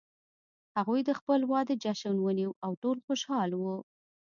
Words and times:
هغوی 0.77 1.01
د 1.05 1.11
خپل 1.19 1.39
واده 1.51 1.73
جشن 1.83 2.15
ونیو 2.21 2.51
او 2.65 2.71
ټول 2.81 2.97
خوشحال 3.05 3.49
وو 3.55 3.77